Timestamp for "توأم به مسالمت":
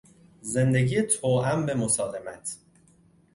1.01-2.57